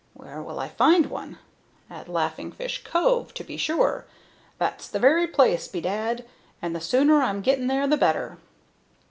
Where 0.15 0.41
will 0.41 0.57
I 0.59 0.67
find 0.67 1.11
one? 1.11 1.37
At 1.87 2.09
Laughing 2.09 2.51
Fish 2.51 2.83
Cove, 2.83 3.35
to 3.35 3.43
be 3.43 3.55
sure. 3.55 4.07
That's 4.57 4.87
the 4.87 4.97
very 4.97 5.27
place, 5.27 5.67
bedad! 5.67 6.25
and 6.59 6.75
the 6.75 6.81
sooner 6.81 7.21
I'm 7.21 7.41
getting 7.41 7.67
there 7.67 7.85
the 7.85 7.97
better." 7.97 8.39